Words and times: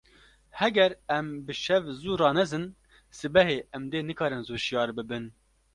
Heger 0.49 0.95
em 1.09 1.27
bi 1.47 1.53
şev 1.63 1.83
zû 2.01 2.13
ranezin, 2.21 2.65
sibehê 3.17 3.59
em 3.75 3.83
dê 3.91 3.99
nikarin 4.09 4.45
zû 4.47 4.55
şiyar 4.67 4.89
bibin. 4.97 5.25